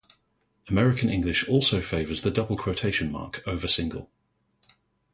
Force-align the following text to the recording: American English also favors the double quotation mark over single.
American 0.67 1.11
English 1.11 1.47
also 1.47 1.79
favors 1.79 2.21
the 2.23 2.31
double 2.31 2.57
quotation 2.57 3.11
mark 3.11 3.43
over 3.47 3.67
single. 3.67 4.09